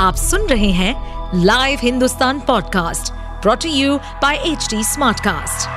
[0.00, 5.68] आप सुन रहे हैं live Hindustan podcast brought to you by H Smartcast.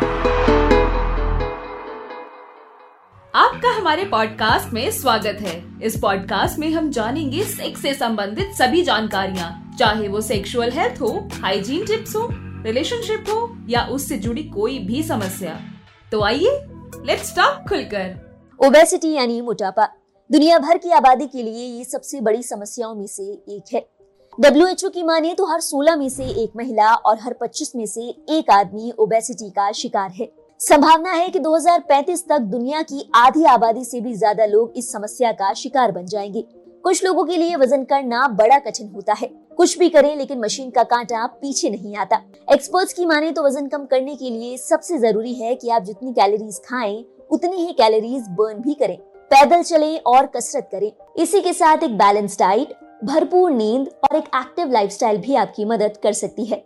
[3.35, 8.83] आपका हमारे पॉडकास्ट में स्वागत है। इस पॉडकास्ट में हम जानेंगे सेक्स से संबंधित सभी
[8.83, 12.27] जानकारियाँ। चाहे वो सेक्सुअल हेल्थ हो हाइजीन टिप्स हो
[12.65, 15.59] रिलेशनशिप हो या उससे जुड़ी कोई भी समस्या।
[16.11, 16.67] तो आइए
[17.05, 19.89] लेट्स टॉक खुलकर। ओबेसिटी यानी मोटापा।
[20.31, 23.92] दुनिया भर की आबादी के लिए ये सबसे बड़ी समस्याओं में से एक है।
[24.39, 28.01] डब्ल्यूएचओ की माने तो हर 16 में से एक महिला और हर 25 में से
[28.29, 30.27] एक आदमी ओबेसिटी का शिकार है।
[30.59, 35.31] संभावना है कि 2035 तक दुनिया की आधी आबादी से भी ज़्यादा लोग इस समस्या
[35.31, 36.41] का शिकार बन जाएँगे।
[36.83, 39.27] कुछ लोगों के लिए वज़न करना बड़ा कठिन होता है।
[39.57, 42.21] कुछ भी करें, लेकिन मशीन का कांटा पीछे नहीं आता।
[42.53, 46.13] एक्सपर्ट्स की माने तो वज़न कम करने के लिए सबसे ज़रूरी है कि आप जितनी
[46.13, 48.97] कैलोरीज खाएँ, उतनी ही कैलोरीज बर्न भी करें।
[49.31, 54.23] पैदल चलें और कसरत करें। इसी के साथ एक बैलेंस डाइट भरपूर नींद और एक
[54.35, 56.57] एक्टिव लाइफस्टाइल भी आपकी मदद कर सकती है।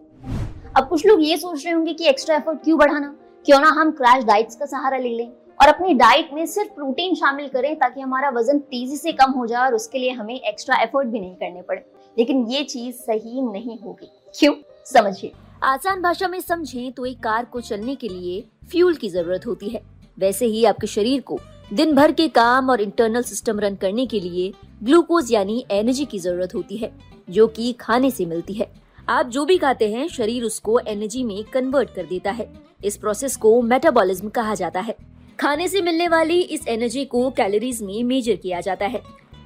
[0.77, 3.07] अब कुछ लोग ये सोच रहे होंगे कि एक्स्ट्रा एफर्ट क्यों बढ़ाना?
[3.45, 5.27] क्यों ना हम क्रैश डाइट्स का सहारा ले लें
[5.61, 9.47] और अपनी डाइट में सिर्फ़ प्रोटीन शामिल करें ताकि हमारा वज़न तेज़ी से कम हो
[9.47, 11.85] जाए और उसके लिए हमें एक्स्ट्रा एफर्ट भी नहीं करने पड़े।
[12.17, 14.53] लेकिन ये चीज़ सही नहीं होगी। क्यों?
[14.85, 15.31] समझिए।
[15.63, 18.41] आसान भाषा में समझें तो एक कार को चलने के लिए
[18.71, 19.81] फ्यूल की ज़रूरत होती है।
[20.19, 21.39] वैसे ही आपके शरीर को
[21.73, 24.51] दिन भर के काम और इंटरनल सिस्टम रन करने के लिए
[24.83, 26.91] ग्लूकोज यानी एनर्जी की ज़रूरत होती है,
[27.29, 28.69] जो कि खाने से मिलती है।
[29.09, 32.47] आप जो भी खाते हैं, शरीर उसको एनर्जी में कन्वर्ट कर देता है।
[32.83, 34.95] इस प्रोसेस को मेटाबॉलिज्म कहा जाता है।
[35.39, 39.01] खाने से मिलने वाली इस एनर्जी को कैलोरीज में मेजर किया जाता है।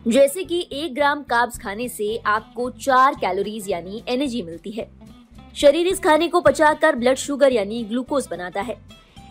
[0.08, 4.90] जैसे कि एक ग्राम काब्स खाने से आपको चार कैलोरीज यानी एनर्जी मिलती है।
[5.56, 8.78] शरीर इस खाने को पचाकर ब्लड शुगर यानी ग्लूकोज बनाता है।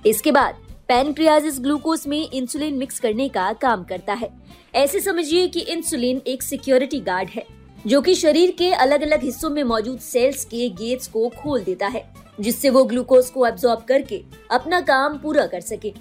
[0.07, 0.59] इसके बाद
[0.91, 4.29] पैनक्रियाज इस ग्लूकोज में इंसुलिन मिक्स करने का काम करता है।
[4.75, 7.45] ऐसे समझिए कि इंसुलिन एक सिक्योरिटी गार्ड है,
[7.87, 11.87] जो कि शरीर के अलग अलग हिस्सों में मौजूद सेल्स के गेट्स को खोल देता
[11.87, 12.03] है,
[12.41, 15.93] जिससे वो ग्लूकोज को एब्जॉर्ब करके अपना काम पूरा कर सके।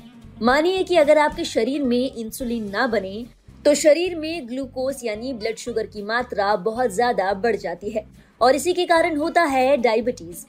[0.42, 3.26] मानिए कि अगर आपके शरीर में इंसुलिन ना बने
[3.66, 8.06] तो शरीर में ग्लूकोज यानी ब्लड शुगर की मात्रा बहुत ज़्यादा बढ़ जाती है,
[8.42, 10.46] और इसी के कारण होता है डायबिटीज़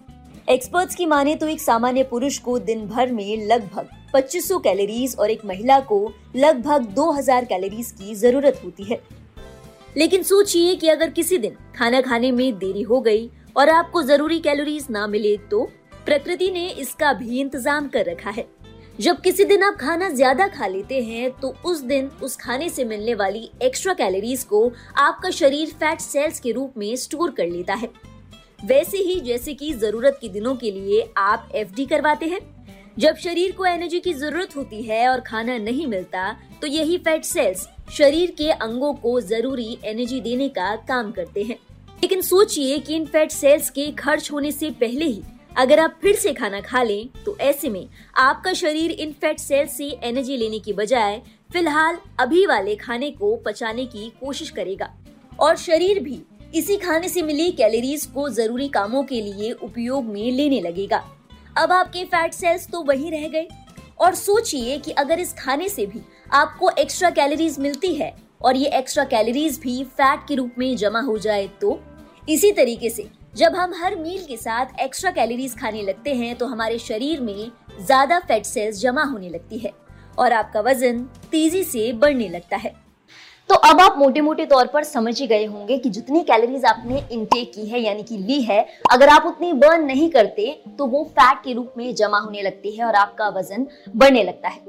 [0.49, 5.31] एक्सपर्ट्स की माने तो एक सामान्य पुरुष को दिन भर में लगभग 2500 कैलोरीज और
[5.31, 6.01] एक महिला को
[6.37, 9.01] लगभग 2000 कैलोरीज की ज़रूरत होती है।
[9.97, 14.39] लेकिन सोचिए कि अगर किसी दिन खाना खाने में देरी हो गई और आपको ज़रूरी
[14.41, 15.69] कैलोरीज ना मिले तो
[16.07, 18.47] प्रकृति ने इसका भी इंतज़ाम कर रखा है।
[18.99, 22.85] जब किसी दिन आप खाना ज़्यादा खा लेते हैं तो उस दिन उस खाने से
[22.85, 27.75] मिलने वाली एक्स्ट्रा कैलोरीज को आपका शरीर फैट सेल्स के रूप में स्टोर कर लेता
[27.75, 27.89] है।
[28.65, 32.41] वैसे ही जैसे कि ज़रूरत के दिनों के लिए आप एफडी करवाते हैं।
[33.01, 36.25] जब शरीर को एनर्जी की ज़रूरत होती है और खाना नहीं मिलता
[36.61, 41.57] तो यही फैट सेल्स शरीर के अंगों को ज़रूरी एनर्जी देने का काम करते हैं।
[42.03, 45.23] लेकिन सोचिए कि इन फैट सेल्स के खर्च होने से पहले ही
[45.57, 49.77] अगर आप फिर से खाना खा लें तो ऐसे में आपका शरीर इन फैट सेल्स
[49.77, 51.21] से एनर्जी लेने की बजाय
[51.53, 54.91] फ़िलहाल अभी वाले खाने को पचाने की कोशिश करेगा।
[55.41, 56.21] और शरीर भी
[56.55, 61.03] इसी खाने से मिली कैलोरीज को ज़रूरी कामों के लिए उपयोग में लेने लगेगा।
[61.59, 63.49] अब आपके फैट सेल्स तो वही रह गए।
[64.01, 66.01] और सोचिए कि अगर इस खाने से भी
[66.33, 71.01] आपको एक्स्ट्रा कैलोरीज मिलती है और ये एक्स्ट्रा कैलोरीज भी फैट के रूप में जमा
[71.01, 71.79] हो जाए तो
[72.29, 76.47] इसी तरीके से जब हम हर मील के साथ एक्स्ट्रा कैलोरीज खाने लगते हैं तो
[76.47, 77.51] हमारे शरीर में
[77.81, 79.73] ज़्यादा फैट सेल्स जमा होने लगती है
[80.19, 82.75] और आपका वज़न तेज़ी से बढ़ने लगता है।
[83.51, 87.03] तो अब आप मोटे मोटे तौर पर समझ ही गए होंगे कि जितनी कैलोरीज आपने
[87.13, 88.61] इनटेक की है, यानी कि ली है,
[88.93, 92.71] अगर आप उतनी बर्न नहीं करते तो वो फैट के रूप में जमा होने लगती
[92.73, 93.67] है और आपका वज़न
[93.97, 94.61] बढ़ने लगता है।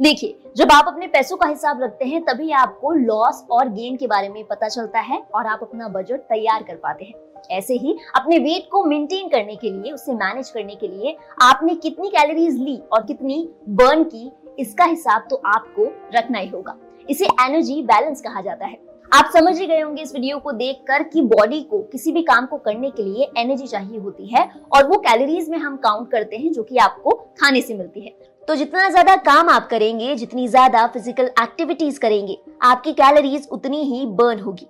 [0.00, 4.06] देखिए, जब आप अपने पैसों का हिसाब रखते हैं, तभी आपको लॉस और गेन के
[4.06, 7.14] बारे में पता चलता है और आप अपना बजट तैयार कर पाते हैं।
[7.50, 11.74] ऐसे ही अपने वेट को मेंटेन करने के लिए, उसे मैनेज करने के लिए आपने
[11.76, 16.76] कितनी कैलोरीज ली और कितनी बर्न की, इसका हिसाब तो आपको रखना ही होगा।
[17.10, 18.78] इसे एनर्जी बैलेंस कहा जाता है।
[19.12, 22.46] आप समझ ही गए होंगे इस वीडियो को देखकर कि बॉडी को किसी भी काम
[22.46, 26.36] को करने के लिए एनर्जी चाहिए होती है और वो कैलोरीज में हम काउंट करते
[26.36, 27.10] हैं जो कि आपको
[27.40, 28.10] खाने से मिलती है।
[28.48, 34.04] तो जितना ज़्यादा काम आप करेंगे, जितनी ज़्यादा फ़िज़िकल एक्टिविटीज़ करेंगे, आपकी कैलोरीज उतनी ही
[34.08, 34.66] बर्न होगी।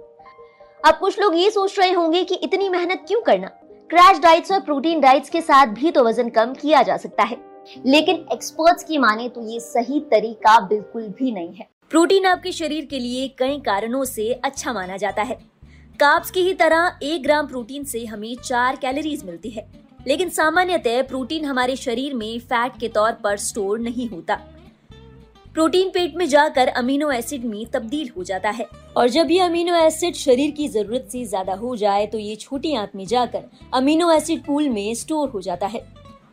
[0.83, 3.47] अब कुछ लोग ये सोच रहे होंगे कि इतनी मेहनत क्यों करना?
[3.91, 7.37] क्रैश डाइट्स और प्रोटीन डाइट्स के साथ भी तो वज़न कम किया जा सकता है।
[7.87, 12.85] लेकिन एक्सपर्ट्स की माने तो ये सही तरीका बिल्कुल भी नहीं है। प्रोटीन आपके शरीर
[12.85, 15.35] के लिए कई कारणों से अच्छा माना जाता है।
[16.01, 19.67] कार्ब्स की ही तरह एक ग्राम प्रोटीन से हमें चार कैलोरीज मिलती है।
[20.07, 24.35] लेकिन सामान्यतः प्रोटीन हमारे शरीर में फैट के तौर पर स्टोर नहीं होता।
[25.55, 28.67] प्रोटीन पेट में जाकर अमीनो एसिड में तब्दील हो जाता है।
[28.97, 32.75] और जब ये अमीनो एसिड शरीर की ज़रूरत से ज़्यादा हो जाए तो ये छोटी
[32.77, 33.45] आंत में जाकर
[33.75, 35.85] अमीनो एसिड पूल में स्टोर हो जाता है।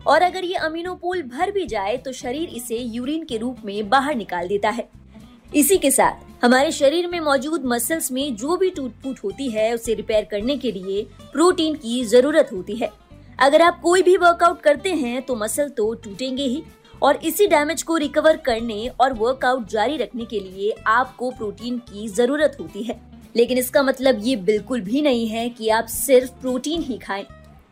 [0.08, 3.90] और अगर ये अमीनो पूल भर भी जाए तो शरीर इसे यूरिन के रूप में
[3.90, 4.90] बाहर निकाल देता है।
[5.52, 9.74] इसी के साथ, हमारे शरीर में मौजूद मसल्स में जो भी टूट फूट होती है,
[9.74, 11.02] उसे रिपेयर करने के लिए
[11.34, 12.90] प्रोटीन की ज़रूरत होती है।
[13.40, 16.64] अगर आप कोई भी वर्कआउट करते हैं तो मसल तो टूटेंगे ही।
[17.02, 22.08] और इसी डैमेज को रिकवर करने और वर्कआउट जारी रखने के लिए आपको प्रोटीन की
[22.08, 23.00] ज़रूरत होती है।
[23.36, 27.26] लेकिन इसका मतलब ये बिल्कुल भी नहीं है कि आप सिर्फ़ प्रोटीन ही खाएँ।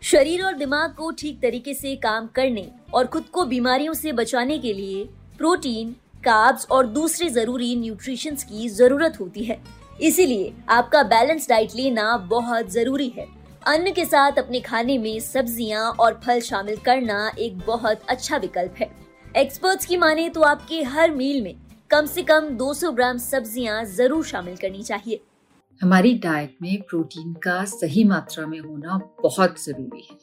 [0.03, 4.57] शरीर और दिमाग को ठीक तरीके से काम करने और खुद को बीमारियों से बचाने
[4.59, 5.03] के लिए
[5.37, 9.59] प्रोटीन कार्ब्स और दूसरे ज़रूरी न्यूट्रिशन की ज़रूरत होती है।
[10.01, 13.27] इसीलिए आपका बैलेंस डाइट लेना बहुत ज़रूरी है।
[13.67, 18.75] अन्न के साथ अपने खाने में सब्ज़ियाँ और फल शामिल करना एक बहुत अच्छा विकल्प
[18.77, 18.89] है।
[19.37, 21.55] एक्सपर्ट्स की माने तो आपके हर मील में
[21.89, 25.21] कम से कम 200 ग्राम सब्ज़ियाँ ज़रूर शामिल करनी चाहिए।
[25.81, 30.17] हमारी डाइट में प्रोटीन का सही मात्रा में होना बहुत ज़रूरी है।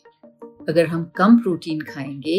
[0.69, 2.39] अगर हम कम प्रोटीन खाएँगे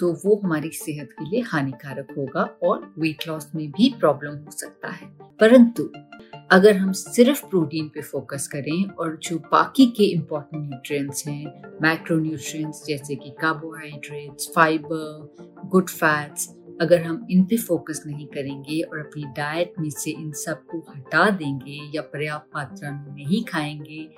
[0.00, 4.50] तो वो हमारी सेहत के लिए हानिकारक होगा और वेट लॉस में भी प्रॉब्लम हो
[4.50, 5.06] सकता है।
[5.40, 5.90] परंतु,
[6.50, 12.18] अगर हम सिर्फ़ प्रोटीन पे फोकस करें और जो बाकी के इम्पोर्टेंट न्यूट्रिएंट्स हैं मैक्रो
[12.18, 16.48] न्यूट्रिएंट्स जैसे कि कार्बोहाइड्रेट्स फाइबर गुड फैट्स
[16.80, 21.30] अगर हम इन पे फोकस नहीं करेंगे और अपनी डाइट में से इन सबको हटा
[21.30, 24.08] देंगे या पर्याप्त मात्रा में नहीं खाएँगे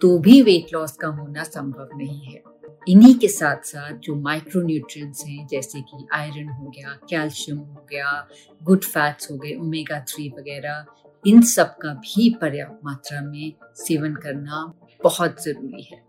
[0.00, 2.42] तो भी वेट लॉस का होना संभव नहीं है।
[2.88, 7.86] इन्हीं के साथ साथ जो माइक्रो न्यूट्रिएंट्स हैं, जैसे कि आयरन हो गया कैल्शियम हो
[7.90, 8.28] गया
[8.62, 10.84] गुड फैट्स हो गए ओमेगा थ्री वगैरह,
[11.26, 14.74] इन सब का भी पर्याप्त मात्रा में सेवन करना
[15.04, 16.02] बहुत ज़रूरी है।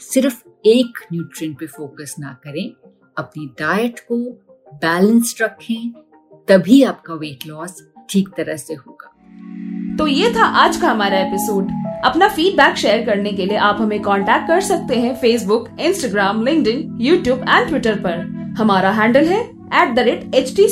[0.00, 2.72] सिर्फ़ एक न्यूट्रिएंट पे फोकस ना करें,
[3.18, 4.16] अपनी डाइट को
[4.74, 5.90] बैलेंस्ड रखें,
[6.48, 9.16] तभी आपका वेट लॉस ठीक तरह से होगा।
[9.96, 11.68] तो ये था आज का हमारा एपिसोड
[12.04, 16.98] अपना फीडबैक शेयर करने के लिए आप हमें कांटेक्ट कर सकते हैं Facebook Instagram LinkedIn,
[17.00, 18.18] YouTube and Twitter पर।
[18.58, 19.50] हमारा हैंडल है
[19.82, 20.68] at the rate H T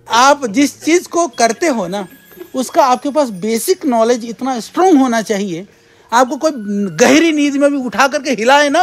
[0.08, 2.06] आप जिस चीज़ को करते हो ना,
[2.54, 5.66] उसका आपके पास बेसिक नॉलेज इतना स्ट्रोंग होना चाहिए।
[6.12, 6.52] आपको कोई
[6.96, 8.82] गहरी नींद में भी उठा करके हिलाए ना,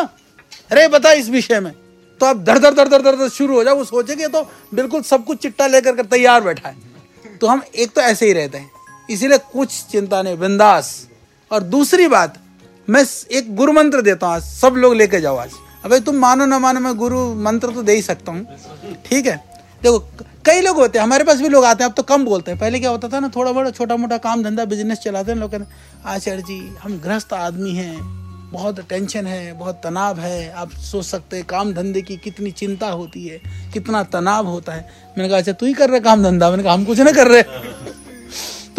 [0.72, 1.74] अरे बता इस विषय में
[2.22, 4.42] तो आप धर धर धर धर धर धर शुरू हो जाओ, वो सोचेंगे तो
[4.74, 8.34] बिल्कुल सब कुछ चिट्टा लेकर कर तैयार बैठा है। तो हम एक तो ऐसे ही
[8.34, 8.72] रहते हैं।
[9.10, 11.08] इसीलिए कुछ चिंता नहीं, बिंदास।
[11.52, 12.38] और दूसरी बात,
[12.88, 15.52] मैं एक गुरु मंत्र देता हूँ आज, सब लोग लेके जाओ आज।
[15.86, 18.46] अबे तुम मानो ना मानो, मैं गुरु मंत्र तो दे ही सकता हूँ।
[19.06, 19.36] ठीक है?
[19.84, 20.00] देखो
[20.46, 22.60] कई लोग होते हैं, हमारे पास भी लोग आते हैं, अब तो कम बोलते हैं।
[22.60, 25.52] पहले क्या होता था ना थोड़ा बड़ा छोटा मोटा काम धंधा बिज़नेस चलाते हैं लोग,
[25.52, 27.98] कहते हैं आचार्य जी, हम ग्रस्त आदमी हैं,
[28.52, 32.90] बहुत टेंशन है, बहुत तनाव है, आप सोच सकते हैं, काम धंधे की कितनी चिंता
[32.90, 33.40] होती है,
[33.74, 36.50] कितना तनाव होता है। मैंने कहा अच्छा तू ही कर रहे काम धंधा?
[36.50, 37.42] मैंने कहा, हम कुछ ना कर रहे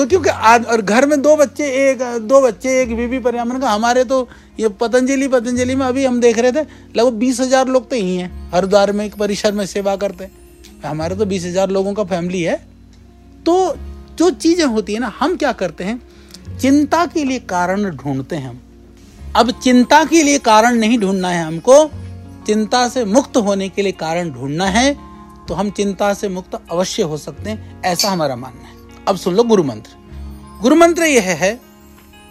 [0.00, 3.70] तो क्योंकि आज और घर में दो बच्चे, एक, दो बच्चे, एक बीबी पर कहा,
[3.70, 4.28] हमारे तो
[4.60, 6.62] ये पतंजलि पतंजलि में अभी हम देख रहे थे,
[6.96, 10.32] लगभग बीस हज़ार लोग तो हैं। हरिद्वार में एक परिसर में सेवा करते हैं।
[10.84, 12.56] हमारे तो बीस हज़ार लोगों का फैमिली है।
[13.46, 13.76] तो
[14.18, 16.00] जो चीज़ें होती है ना, हम क्या करते हैं?
[16.58, 18.58] चिंता के लिए कारण ढूंढते हैं हम।
[19.36, 21.84] अब चिंता के लिए कारण नहीं ढूंढना है हमको,
[22.46, 24.92] चिंता से मुक्त होने के लिए कारण ढूंढना है
[25.48, 28.78] तो हम चिंता से मुक्त अवश्य हो सकते हैं, ऐसा हमारा मानना है।
[29.08, 31.60] अब सुन लो गुरु मंत्र। गुरु मंत्र यह है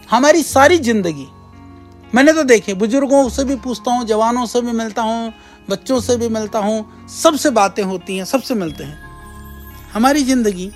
[0.10, 1.28] हमारी सारी ज़िंदगी।
[2.14, 5.34] मैंने तो देखे, बुज़ुर्गों से भी पूछता हूँ, जवानों से भी मिलता हूँ,
[5.70, 8.98] बच्चों से भी मिलता हूँ, सबसे बातें होती हैं, सबसे मिलते हैं।
[9.94, 10.72] हमारी ज़िंदगी,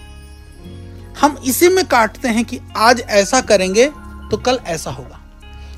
[1.22, 3.88] हम इसी में काटते हैं कि आज ऐसा करेंगे
[4.32, 5.20] तो कल ऐसा होगा।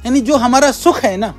[0.05, 1.33] यानी जो हमारा सुख है ना,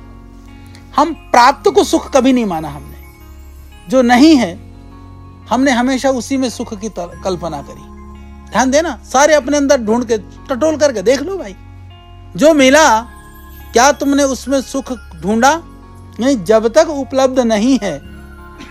[0.95, 4.53] हम प्राप्त को सुख कभी नहीं माना हमने। जो नहीं है,
[5.49, 7.96] हमने हमेशा उसी में सुख की कल्पना करी।
[8.51, 11.55] ध्यान देना, सारे अपने अंदर ढूंढ के, टटोल करके देख लो भाई।
[12.35, 12.99] जो मिला,
[13.73, 15.61] क्या तुमने उसमें सुख ढूंढा?
[16.19, 17.97] नहीं, जब तक उपलब्ध नहीं है,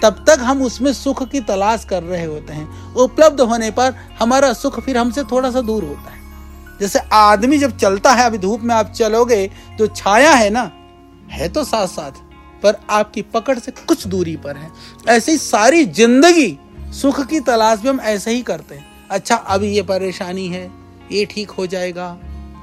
[0.02, 4.52] तब तक हम उसमें सुख की तलाश कर रहे होते हैं। उपलब्ध होने पर हमारा
[4.52, 6.24] सुख फिर हमसे थोड़ा सा दूर होता है।
[6.80, 10.70] जैसे आदमी जब चलता है, अभी धूप में आप चलोगे, जो छाया है ना,
[11.30, 12.10] है तो साथ साथ
[12.62, 14.70] पर आपकी पकड़ से कुछ दूरी पर है।
[15.08, 16.58] ऐसे सारी ज़िंदगी
[16.92, 20.70] सुख की तलाश भी हम ऐसे ही करते हैं। अच्छा अभी ये परेशानी है,
[21.12, 22.12] ये ठीक हो जाएगा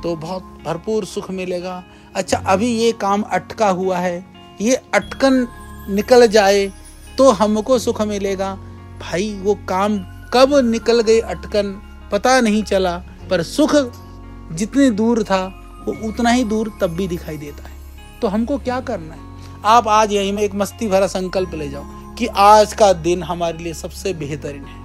[0.04, 1.84] तो बहुत भरपूर सुख मिलेगा।
[2.16, 4.26] अच्छा अभी ये काम अटका हुआ है,
[4.62, 5.48] ये अटकन
[5.90, 6.68] निकल जाए
[7.18, 8.54] तो हमको सुख मिलेगा।
[9.02, 9.98] भाई, वो काम
[10.34, 11.72] कब निकल गई अटकन,
[12.12, 12.98] पता नहीं चला,
[13.30, 13.76] पर सुख
[14.52, 15.46] जितनी दूर था,
[15.88, 17.72] वो उतना ही दूर तब भी दिखाई देता है।
[18.22, 19.22] तो हमको क्या करना है?
[19.66, 23.58] आप आज यही में एक मस्ती भरा संकल्प ले जाओ कि आज का दिन हमारे
[23.58, 24.83] लिए सबसे बेहतरीन है।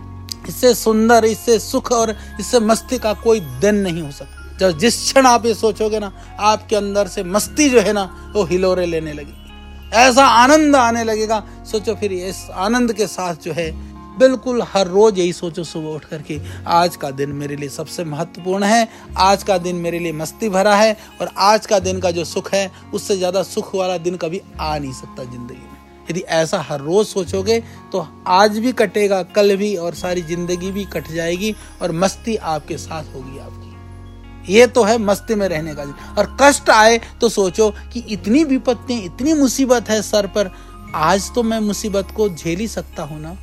[0.49, 5.03] इससे सुंदर, इससे सुख और इससे मस्ती का कोई दिन नहीं हो सकता। जब जिस
[5.03, 9.13] क्षण आप ये सोचोगे ना, आपके अंदर से मस्ती जो है ना, वो हिलोरे लेने
[9.13, 13.71] लगेगी। ऐसा आनंद आने लगेगा। सोचो फिर इस आनंद के साथ जो है,
[14.19, 18.65] बिल्कुल हर रोज यही सोचो सुबह उठ करके आज का दिन मेरे लिए सबसे महत्वपूर्ण
[18.65, 18.89] है,
[19.19, 22.53] आज का दिन मेरे लिए मस्ती भरा है, और आज का दिन का जो सुख
[22.55, 25.68] है, उससे ज़्यादा सुख वाला दिन कभी आ नहीं सकता ज़िंदगी
[26.11, 27.59] यदि ऐसा हर रोज सोचोगे
[27.93, 32.77] तो आज भी कटेगा, कल भी और सारी ज़िंदगी भी कट जाएगी और मस्ती आपके
[32.79, 35.83] साथ होगी आपकी। ये तो है मस्ती में रहने का
[36.19, 40.51] और कष्ट आए तो सोचो कि इतनी विपत्ति, इतनी मुसीबत है सर पर,
[40.95, 43.37] आज तो मैं मुसीबत को झेल ही सकता हूँ ना?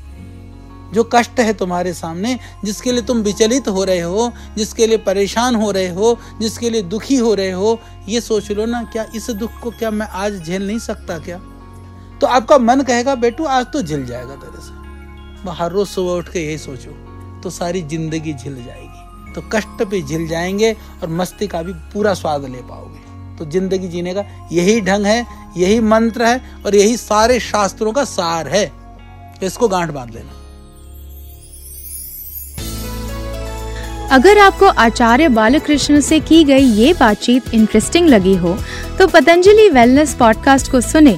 [0.93, 5.55] जो कष्ट है तुम्हारे सामने, जिसके लिए तुम विचलित हो रहे हो, जिसके लिए परेशान
[5.55, 7.79] हो रहे हो, जिसके लिए दुखी हो रहे हो,
[8.09, 11.37] ये सोच लो ना, क्या इस दुख को क्या मैं आज झेल नहीं सकता क्या?
[12.25, 16.29] तो आपका मन कहेगा, बेटू, आज तो झिल जाएगा तेरे से। हर रोज सुबह उठ
[16.29, 16.91] के यही सोचो
[17.43, 22.13] तो सारी ज़िंदगी झिल जाएगी। तो कष्ट पे झिल जाएँगे और मस्ती का भी पूरा
[22.13, 25.25] स्वाद ले पाओगे। तो ज़िंदगी जीने का यही ढंग है,
[25.57, 28.65] यही मंत्र है और यही सारे शास्त्रों का सार है।
[29.43, 30.33] इसको गांठ बाँध लेना।
[34.11, 38.57] अगर आपको आचार्य बालकृष्ण से की गई ये बातचीत इंटरेस्टिंग लगी हो
[38.97, 41.17] तो पतंजलि वेलनेस पॉडकास्ट को सुने